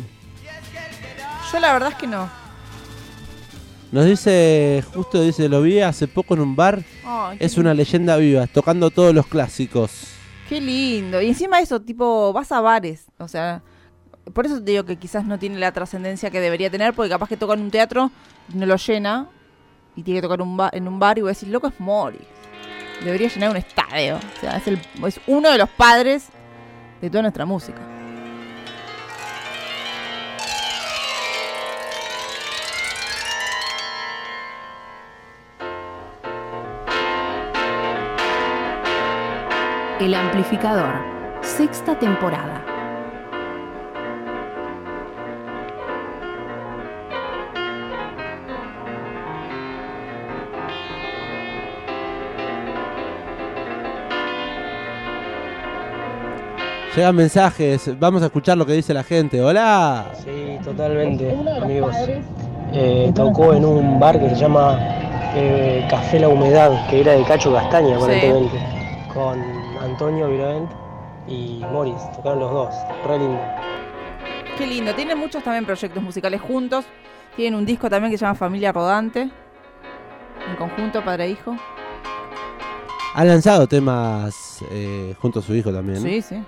[1.51, 2.29] Yo la verdad es que no.
[3.91, 6.83] Nos dice, justo dice, lo vi hace poco en un bar.
[7.03, 10.09] Ay, qué Es una leyenda viva, tocando todos los clásicos.
[10.47, 11.19] Qué lindo.
[11.23, 13.05] Y encima eso, tipo, vas a bares.
[13.17, 13.63] O sea,
[14.33, 17.29] por eso te digo que quizás no tiene la trascendencia que debería tener, porque capaz
[17.29, 18.11] que toca en un teatro
[18.53, 19.27] no lo llena.
[19.95, 22.21] Y tiene que tocar un en un bar y voy a decir, loco, es Morris.
[23.03, 24.17] Debería llenar un estadio.
[24.17, 26.27] O sea, es uno de los padres
[27.01, 27.81] de toda nuestra música.
[39.99, 40.93] El amplificador.
[41.41, 42.66] Sexta temporada.
[56.97, 59.39] Llegan mensajes, vamos a escuchar lo que dice la gente.
[59.39, 60.07] Hola.
[60.15, 61.31] Sí, totalmente,
[61.61, 61.95] amigos.
[62.73, 64.79] Eh, tocó en un bar que se llama
[65.35, 68.57] eh, Café La Humedad, que era de Cacho Castaña, aparentemente,
[69.13, 69.39] con
[69.79, 70.71] Antonio Viravent
[71.27, 72.01] y Morris.
[72.15, 72.73] Tocaron los dos,
[73.05, 73.41] re lindo.
[74.57, 74.95] Qué lindo.
[74.95, 76.85] Tienen muchos también proyectos musicales juntos.
[77.35, 79.21] Tienen un disco también que se llama Familia Rodante.
[79.21, 81.55] En conjunto, padre e hijo.
[83.13, 86.01] Ha lanzado temas eh, junto a su hijo también.
[86.01, 86.43] Sí, sí.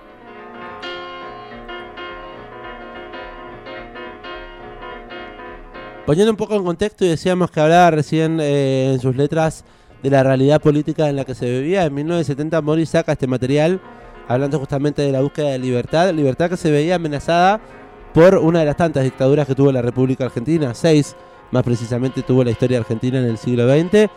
[6.09, 9.63] Poniendo un poco en contexto, y decíamos que hablaba recién eh, en sus letras
[10.01, 11.85] de la realidad política en la que se vivía.
[11.85, 13.79] En 1970 Morris saca este material
[14.27, 17.61] hablando justamente de la búsqueda de libertad, libertad que se veía amenazada
[18.11, 21.15] por una de las tantas dictaduras que tuvo la República Argentina, seis
[21.51, 24.09] más precisamente tuvo la historia argentina en el siglo XX.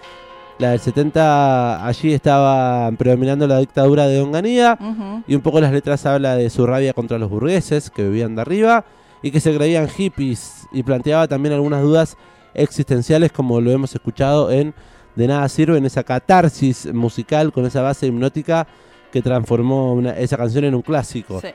[0.61, 5.25] La del 70 allí estaba predominando la dictadura de Onganía Ujú.
[5.27, 8.41] y un poco las letras habla de su rabia contra los burgueses que vivían de
[8.41, 8.87] arriba
[9.23, 12.17] y que se creían hippies y planteaba también algunas dudas
[12.55, 14.75] existenciales como lo hemos escuchado en
[15.15, 18.67] De nada sirve en esa catarsis musical con esa base hipnótica
[19.13, 21.39] que transformó una- esa canción en un clásico.
[21.39, 21.49] Sí.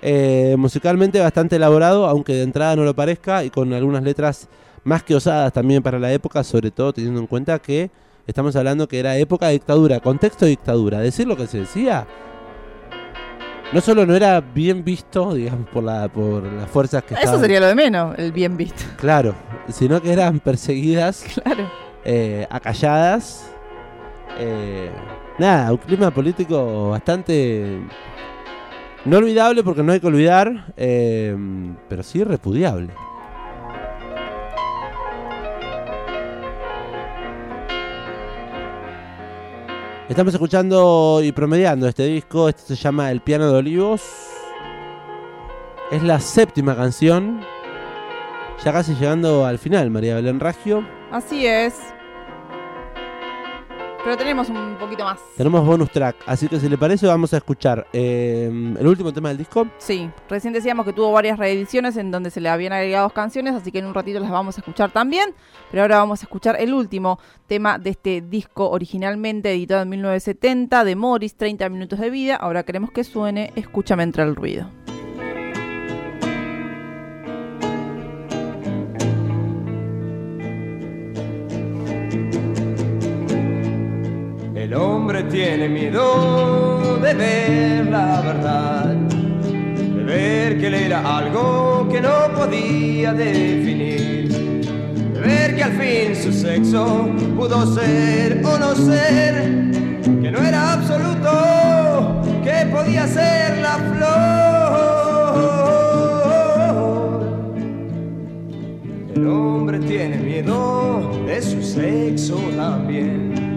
[0.00, 4.48] Eh, musicalmente bastante elaborado, aunque de entrada no lo parezca, y con algunas letras
[4.84, 7.90] más que osadas también para la época, sobre todo teniendo en cuenta que
[8.28, 11.00] estamos hablando que era época de dictadura, contexto de dictadura.
[11.00, 12.06] Decir lo que se decía,
[13.72, 17.40] no solo no era bien visto, digamos, por, la, por las fuerzas que Eso estaban,
[17.40, 18.84] sería lo de menos, el bien visto.
[18.96, 19.34] claro,
[19.68, 21.70] sino que eran perseguidas, Claro.
[22.04, 23.50] eh, acalladas.
[24.38, 24.90] eh,
[25.38, 27.80] nada, un clima político bastante
[29.04, 31.34] no olvidable porque no hay que olvidar, eh,
[31.88, 32.90] pero sí repudiable.
[40.10, 44.02] Estamos escuchando y promediando este disco, este se llama El piano de Olivos.
[45.92, 47.40] Es la séptima canción,
[48.64, 50.84] ya casi llegando al final, María Belén Raggio.
[51.12, 51.76] Así es.
[54.02, 55.18] Pero tenemos un poquito más.
[55.36, 58.46] Tenemos bonus track, así que si le parece vamos a escuchar eh,
[58.78, 59.66] el último tema del disco.
[59.76, 63.70] Sí, recién decíamos que tuvo varias reediciones en donde se le habían agregado canciones, así
[63.70, 65.34] que en un ratito las vamos a escuchar también.
[65.70, 70.84] Pero ahora vamos a escuchar el último tema de este disco originalmente editado en 1970
[70.84, 72.36] de Morris, 30 minutos de vida.
[72.36, 74.70] Ahora queremos que suene Escúchame entre el ruido.
[84.70, 92.00] El hombre tiene miedo de ver la verdad, de ver que él era algo que
[92.00, 94.28] no podía definir,
[95.12, 99.42] de ver que al fin su sexo pudo ser o no ser,
[100.04, 104.30] que no era absoluto, que podía ser la flor.
[109.16, 113.49] El hombre tiene miedo de su sexo también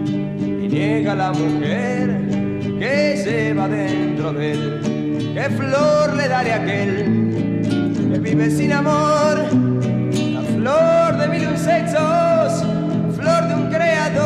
[0.74, 2.20] y niega a la mujer
[2.78, 5.30] que lleva dentro de él.
[5.34, 7.62] ¿Qué flor le daré a aquel
[8.12, 9.36] que vive sin amor?
[10.32, 14.24] La flor de mil un sexos, la flor de un creador.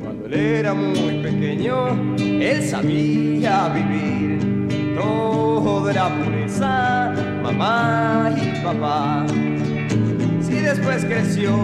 [0.00, 4.96] Cuando él era muy pequeño, él sabía vivir.
[4.96, 9.26] Todo era pureza, mamá y papá.
[10.58, 11.56] Si después creció,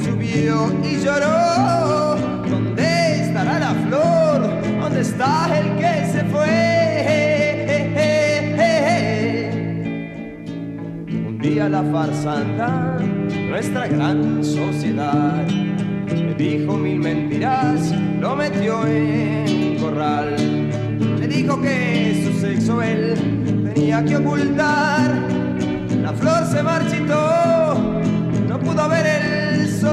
[0.00, 2.14] subió y lloró,
[2.48, 4.62] ¿dónde estará la flor?
[4.80, 6.72] ¿Dónde está el que se fue?
[11.26, 12.96] Un día la farsanta,
[13.48, 15.44] nuestra gran sociedad,
[16.06, 20.36] le dijo mil mentiras, lo metió en corral.
[21.18, 25.10] Le dijo que su sexo él tenía que ocultar.
[26.00, 27.91] La flor se marchitó,
[28.72, 29.92] pudo ver el sol.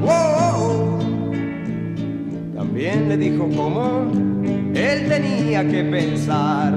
[0.00, 0.98] Wow.
[2.54, 4.12] También le dijo cómo
[4.74, 6.74] él tenía que pensar,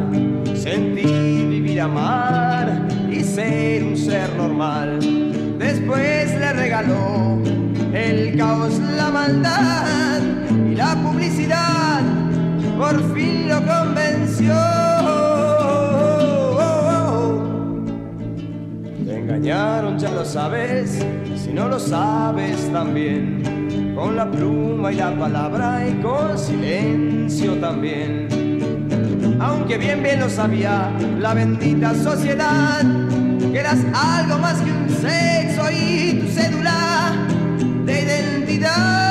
[0.56, 5.00] sentir, vivir, amar y ser un ser normal.
[5.60, 7.40] Después le regaló
[7.94, 10.20] el caos, la maldad
[10.70, 12.02] y la publicidad.
[12.78, 14.81] Por fin lo convenció.
[20.02, 20.98] Ya lo sabes,
[21.36, 28.28] si no lo sabes también, con la pluma y la palabra y con silencio también.
[29.40, 32.82] Aunque bien bien lo sabía la bendita sociedad,
[33.52, 37.14] que eras algo más que un sexo y tu cédula
[37.86, 39.11] de identidad.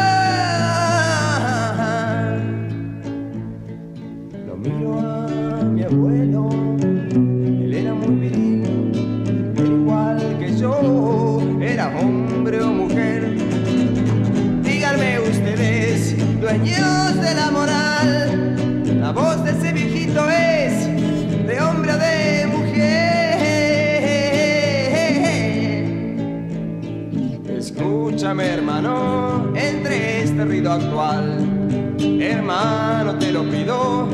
[32.31, 34.09] Hermano te lo pido,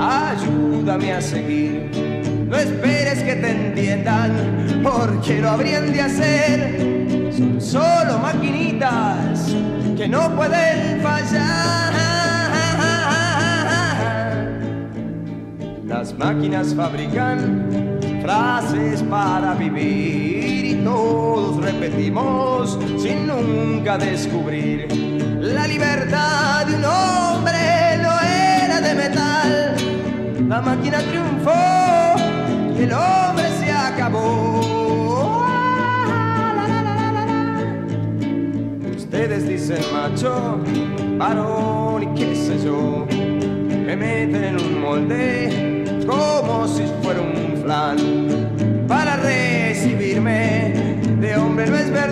[0.00, 1.90] ayúdame a seguir.
[2.48, 7.32] No esperes que te entiendan, porque lo habrían de hacer.
[7.36, 9.54] Son solo maquinitas
[9.96, 11.92] que no pueden fallar.
[15.86, 25.11] Las máquinas fabrican frases para vivir y todos repetimos sin nunca descubrir.
[25.54, 29.76] La libertad de un hombre no era de metal.
[30.48, 31.50] La máquina triunfó
[32.78, 35.44] y el hombre se acabó.
[38.96, 40.60] Ustedes dicen macho,
[41.18, 43.06] varón y qué sé yo.
[43.86, 50.72] Me meten en un molde como si fuera un flan para recibirme
[51.20, 52.11] de hombre no es verdad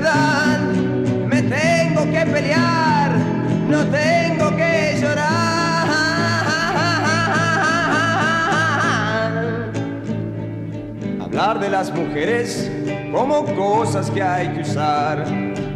[11.41, 12.71] de las mujeres
[13.13, 15.25] como cosas que hay que usar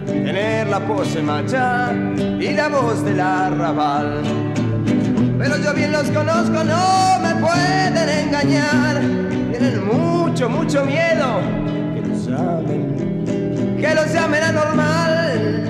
[0.07, 1.93] tener la pose macha
[2.39, 4.23] y la voz del arrabal
[5.39, 9.01] pero yo bien los conozco, no me pueden engañar.
[9.51, 11.41] Tienen mucho, mucho miedo
[11.95, 15.61] que los llamen, que los llamen anormal.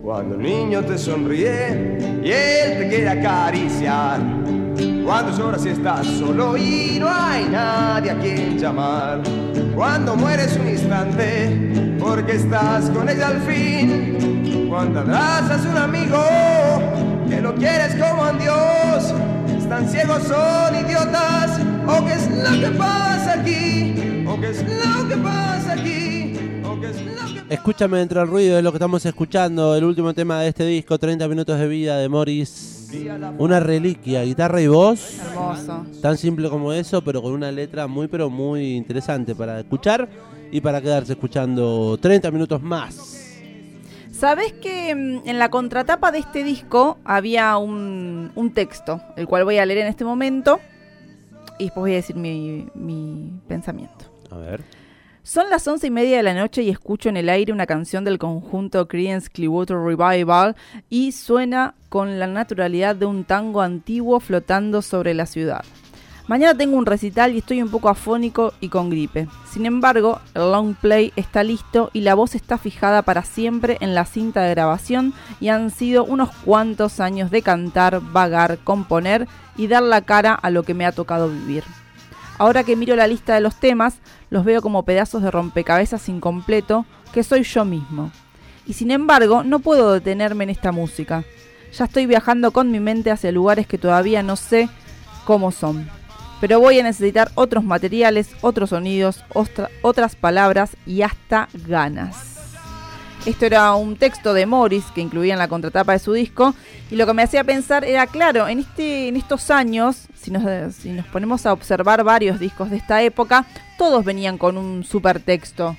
[0.00, 4.20] Cuando el niño te sonríe y él te quiere acariciar.
[5.04, 9.20] Cuando lloras y estás solo y no hay nadie a quien llamar.
[9.74, 14.32] Cuando mueres un instante porque estás con ella al fin
[14.72, 16.18] cuando abrazas un amigo
[17.28, 19.12] que lo quieres como a Dios,
[19.54, 25.08] están ciegos, son idiotas, o qué es lo que pasa aquí, o qué es lo
[25.08, 26.38] que pasa aquí,
[27.50, 30.98] Escúchame entre el ruido, es lo que estamos escuchando, el último tema de este disco,
[30.98, 32.81] 30 minutos de vida de Morris.
[33.38, 35.18] Una reliquia, guitarra y voz.
[35.20, 35.86] Hermoso.
[36.00, 40.08] Tan simple como eso, pero con una letra muy, pero muy interesante para escuchar
[40.50, 43.18] y para quedarse escuchando 30 minutos más.
[44.10, 49.44] ¿Sabés que mm, en la contratapa de este disco había un, un texto, el cual
[49.44, 50.60] voy a leer en este momento
[51.58, 54.04] y después voy a decir mi, mi pensamiento?
[54.30, 54.62] A ver.
[55.24, 58.02] Son las once y media de la noche y escucho en el aire una canción
[58.02, 60.56] del conjunto Creedence Clearwater Revival
[60.90, 65.64] y suena con la naturalidad de un tango antiguo flotando sobre la ciudad.
[66.26, 69.28] Mañana tengo un recital y estoy un poco afónico y con gripe.
[69.48, 73.94] Sin embargo, el long play está listo y la voz está fijada para siempre en
[73.94, 79.68] la cinta de grabación y han sido unos cuantos años de cantar, vagar, componer y
[79.68, 81.62] dar la cara a lo que me ha tocado vivir.
[82.42, 86.86] Ahora que miro la lista de los temas, los veo como pedazos de rompecabezas incompleto
[87.14, 88.10] que soy yo mismo.
[88.66, 91.22] Y sin embargo, no puedo detenerme en esta música.
[91.72, 94.68] Ya estoy viajando con mi mente hacia lugares que todavía no sé
[95.24, 95.88] cómo son
[96.40, 99.24] pero voy a necesitar otros materiales, otros sonidos,
[99.82, 102.31] otras palabras y hasta ganas.
[103.24, 106.56] Esto era un texto de Morris que incluía en la contratapa de su disco
[106.90, 110.74] y lo que me hacía pensar era, claro, en, este, en estos años, si nos,
[110.74, 113.46] si nos ponemos a observar varios discos de esta época,
[113.78, 115.76] todos venían con un super texto.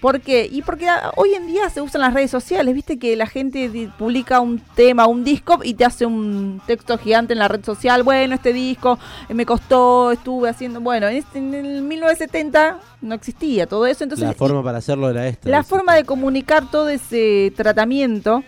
[0.00, 0.48] ¿Por qué?
[0.50, 0.86] Y porque
[1.16, 5.06] hoy en día se usan las redes sociales, viste que la gente publica un tema,
[5.06, 8.02] un disco y te hace un texto gigante en la red social.
[8.02, 8.98] Bueno, este disco
[9.28, 10.80] eh, me costó, estuve haciendo.
[10.80, 14.04] Bueno, en, este, en el 1970 no existía todo eso.
[14.04, 15.48] Entonces, la forma para hacerlo era esta.
[15.50, 18.42] La forma de comunicar todo ese tratamiento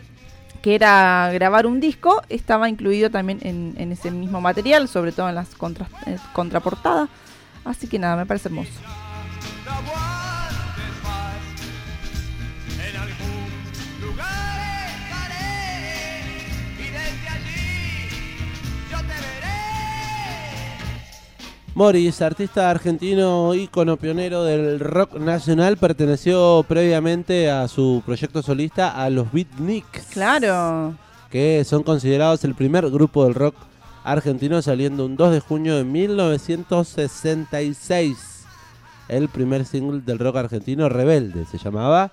[0.63, 5.35] que era grabar un disco, estaba incluido también en, ese mismo material, sobre todo en
[5.35, 7.11] las contra, eh, contraportadas.
[7.65, 8.71] Así que nada, me parece hermoso.
[21.75, 29.09] Morris, artista argentino ícono pionero del rock nacional, perteneció previamente a su proyecto solista a
[29.09, 30.09] los Beatniks.
[30.13, 30.95] Claro.
[31.31, 33.55] Que son considerados el primer grupo del rock
[34.05, 38.45] argentino saliendo un 2 de junio de 1966.
[39.09, 42.13] El primer single del rock argentino, Rebelde, se llamaba,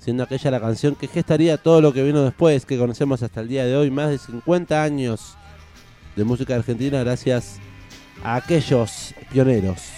[0.00, 3.48] siendo aquella la canción que gestaría todo lo que vino después, que conocemos hasta el
[3.48, 5.36] día de hoy, más de 50 años
[6.16, 7.73] de música argentina gracias a
[8.22, 9.94] aquellos pioneros.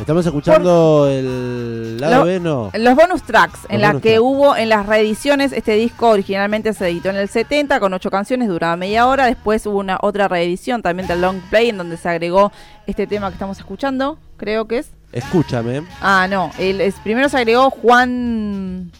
[0.00, 2.70] Estamos escuchando el lado B, no.
[2.74, 7.10] Los bonus tracks, en las que hubo en las reediciones, este disco originalmente se editó
[7.10, 11.08] en el 70 con ocho canciones, duraba media hora, después hubo una otra reedición también
[11.08, 12.52] del long play en donde se agregó
[12.86, 14.90] este tema que estamos escuchando, creo que es.
[15.12, 15.86] Escúchame.
[16.02, 18.90] Ah, no, el, primero se agregó Juan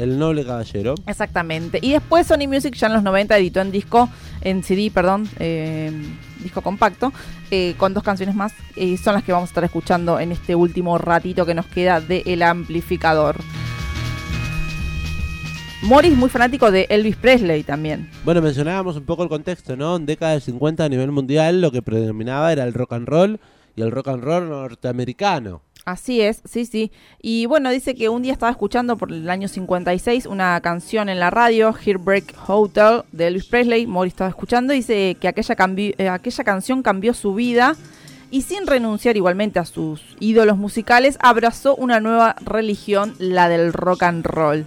[0.00, 0.94] El noble caballero.
[1.06, 1.78] Exactamente.
[1.82, 4.08] Y después Sony Music ya en los 90 editó en disco,
[4.40, 5.92] en CD, perdón, eh,
[6.42, 7.12] disco compacto,
[7.50, 8.54] eh, con dos canciones más.
[8.76, 12.00] Y son las que vamos a estar escuchando en este último ratito que nos queda
[12.00, 13.36] de El Amplificador.
[15.82, 18.08] Morris muy fanático de Elvis Presley también.
[18.24, 19.96] Bueno, mencionábamos un poco el contexto, ¿no?
[19.96, 23.40] En década del 50 a nivel mundial lo que predominaba era el rock and roll
[23.76, 25.60] y el rock and roll norteamericano.
[25.90, 26.92] Así es, sí, sí.
[27.20, 31.18] Y bueno, dice que un día estaba escuchando por el año 56 una canción en
[31.18, 33.88] la radio, Heartbreak Hotel, de Elvis Presley.
[33.88, 37.74] Morris estaba escuchando y dice que aquella, eh, aquella canción cambió su vida
[38.30, 44.04] y sin renunciar igualmente a sus ídolos musicales, abrazó una nueva religión, la del rock
[44.04, 44.66] and roll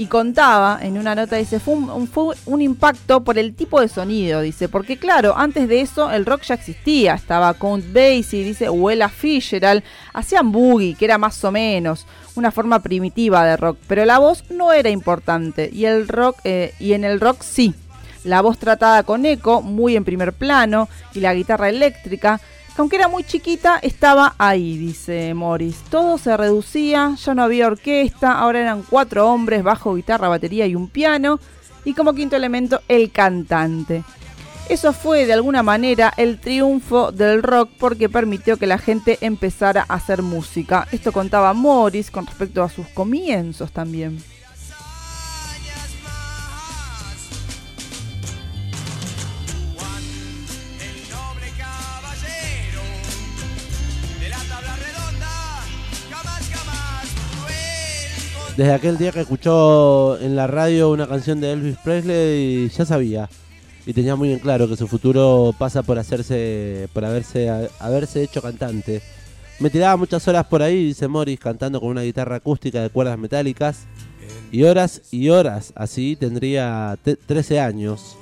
[0.00, 3.88] y contaba en una nota, dice, fue un, fue un, impacto por el tipo de
[3.88, 8.70] sonido, dice, porque claro, antes de eso el rock ya existía, estaba Count Basie, dice,
[8.70, 9.82] o Ella Fitzgerald,
[10.14, 14.42] hacían boogie, que era más o menos una forma primitiva de rock, pero la voz
[14.48, 17.74] no era importante, y el rock, eh, y en el rock sí,
[18.24, 22.40] la voz tratada con eco, muy en primer plano, y la guitarra eléctrica,
[22.80, 25.76] aunque era muy chiquita, estaba ahí, dice Morris.
[25.90, 30.74] Todo se reducía, ya no había orquesta, ahora eran cuatro hombres, bajo, guitarra, batería y
[30.74, 31.38] un piano,
[31.84, 34.02] y como quinto elemento, el cantante.
[34.70, 39.84] Eso fue de alguna manera el triunfo del rock porque permitió que la gente empezara
[39.86, 40.88] a hacer música.
[40.90, 44.22] Esto contaba Morris con respecto a sus comienzos también.
[58.60, 63.26] Desde aquel día que escuchó en la radio una canción de Elvis Presley, ya sabía
[63.86, 67.48] y tenía muy en claro que su futuro pasa por hacerse, por haberse,
[67.78, 69.00] haberse hecho cantante.
[69.60, 73.16] Me tiraba muchas horas por ahí, dice Morris, cantando con una guitarra acústica de cuerdas
[73.18, 73.86] metálicas.
[74.52, 78.18] Y horas y horas así tendría 13 años.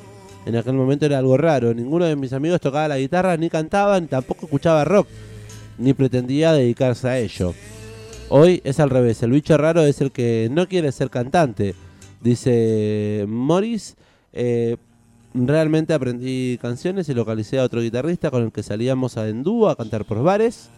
[0.46, 1.74] En aquel momento era algo raro.
[1.74, 5.08] Ninguno de mis amigos tocaba la guitarra, ni cantaba, ni tampoco escuchaba rock.
[5.78, 7.54] Ni pretendía dedicarse a ello.
[8.30, 11.74] Hoy es al revés, el bicho raro es el que no quiere ser cantante.
[12.20, 13.96] Dice Morris,
[14.34, 14.76] eh,
[15.32, 19.76] realmente aprendí canciones y localicé a otro guitarrista con el que salíamos a Endúo a
[19.76, 20.68] cantar por bares,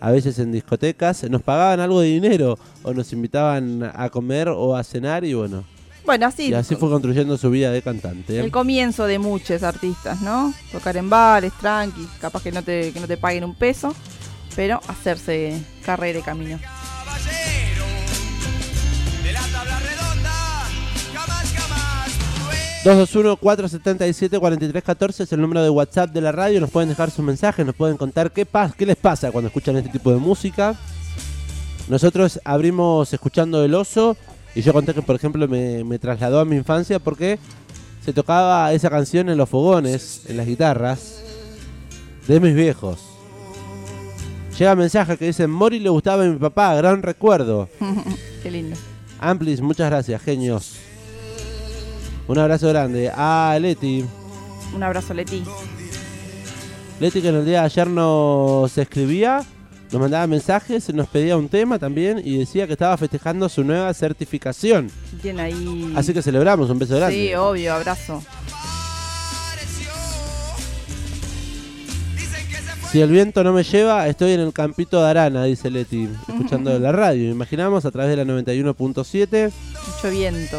[0.00, 4.74] a veces en discotecas, nos pagaban algo de dinero o nos invitaban a comer o
[4.74, 5.64] a cenar y bueno.
[6.06, 6.48] Bueno, así.
[6.48, 8.40] Y así fue construyendo su vida de cantante.
[8.40, 10.54] El comienzo de muchos artistas, ¿no?
[10.72, 13.94] Tocar en bares, tranqui, capaz que no te, que no te paguen un peso,
[14.56, 16.58] pero hacerse carrera y camino.
[22.84, 26.60] 221-477-4314 es el número de WhatsApp de la radio.
[26.60, 29.90] Nos pueden dejar sus mensajes, nos pueden contar qué, qué les pasa cuando escuchan este
[29.90, 30.76] tipo de música.
[31.88, 34.16] Nosotros abrimos escuchando El Oso
[34.54, 37.40] y yo conté que, por ejemplo, me, me trasladó a mi infancia porque
[38.04, 41.24] se tocaba esa canción en los fogones, en las guitarras,
[42.28, 43.00] de mis viejos.
[44.56, 47.68] Llega mensaje que dice, Mori le gustaba a mi papá, gran recuerdo.
[48.42, 48.76] Qué lindo.
[49.20, 50.76] Amplis, muchas gracias, genios.
[52.28, 53.10] Un abrazo grande.
[53.14, 54.04] A Leti.
[54.74, 55.42] Un abrazo, Leti.
[57.00, 59.42] Leti que en el día de ayer nos escribía,
[59.90, 63.94] nos mandaba mensajes, nos pedía un tema también y decía que estaba festejando su nueva
[63.94, 64.90] certificación.
[65.22, 65.92] Tiene ahí.
[65.96, 67.16] Así que celebramos, un beso grande.
[67.16, 68.22] Sí, obvio, abrazo.
[72.92, 76.78] Si el viento no me lleva, estoy en el campito de Arana, dice Leti, escuchando
[76.78, 77.30] la radio.
[77.30, 79.50] Imaginamos a través de la 91.7.
[79.86, 80.58] Mucho viento.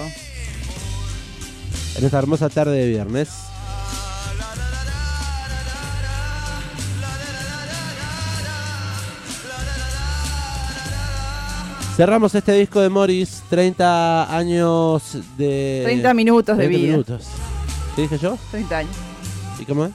[1.99, 3.27] En esta hermosa tarde de viernes.
[11.97, 15.81] Cerramos este disco de Morris, 30 años de...
[15.83, 16.91] 30 minutos de vida.
[16.91, 17.27] minutos.
[17.97, 18.37] ¿Qué dije yo?
[18.51, 18.95] 30 años.
[19.59, 19.91] ¿Y cómo es?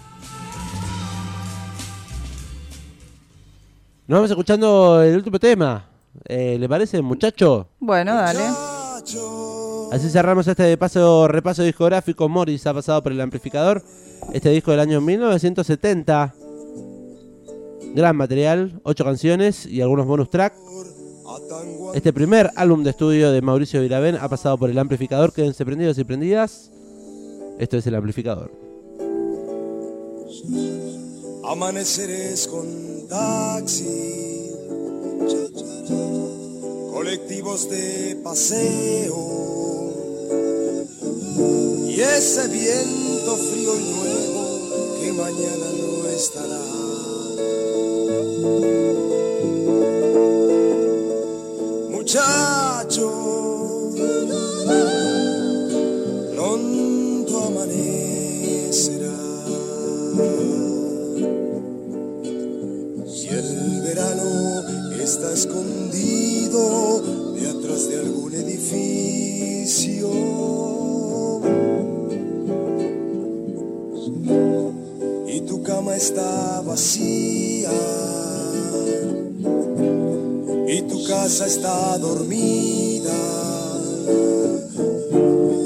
[4.06, 5.86] Nos vamos escuchando el último tema.
[6.26, 7.70] Eh, ¿Le parece, muchacho?
[7.80, 8.42] Bueno, dale.
[9.94, 12.28] Así cerramos este paso, repaso discográfico.
[12.28, 13.80] Morris ha pasado por el amplificador.
[14.32, 16.34] Este disco del año 1970.
[17.94, 20.58] Gran material, ocho canciones y algunos bonus tracks.
[21.94, 25.32] Este primer álbum de estudio de Mauricio Viravén ha pasado por el amplificador.
[25.32, 26.72] Quédense prendidos y prendidas.
[27.60, 28.50] Esto es el amplificador.
[31.44, 34.50] Amaneceres con taxi,
[36.92, 39.73] colectivos de paseo
[42.16, 46.60] ese viento frío y nuevo que mañana no estará.
[51.90, 53.10] Muchacho,
[56.34, 59.14] pronto amanecerá.
[63.06, 64.64] Si el verano
[65.02, 67.02] está escondido
[67.34, 70.10] detrás de algún edificio.
[75.96, 77.70] Está vacía.
[80.68, 83.12] Y tu casa está dormida.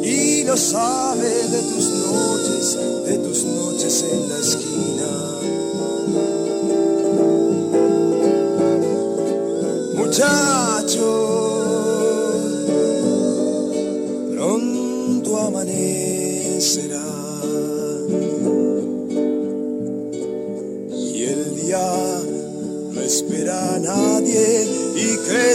[0.05, 5.28] Y no sabe de tus noches, de tus noches en la esquina.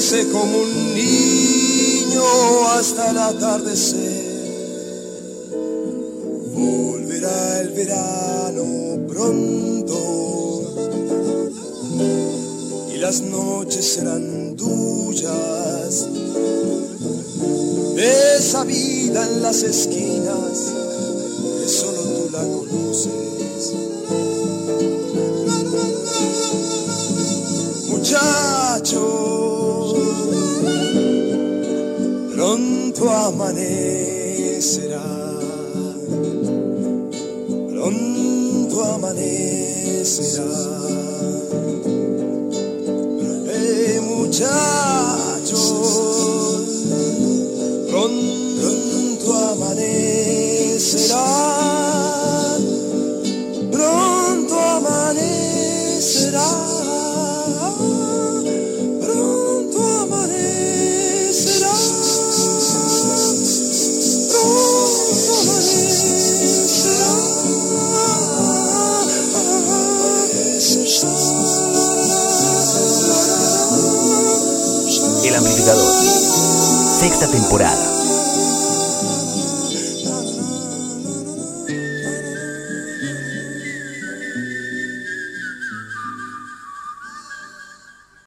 [0.04, 2.24] Crece como un niño
[2.78, 4.24] hasta el atardecer.
[6.54, 9.96] Volverá el verano pronto
[12.94, 16.08] y las noches serán tuyas.
[17.96, 20.74] De esa vida en las esquinas
[21.62, 23.74] que solo tú la conoces.
[33.54, 34.03] Pronto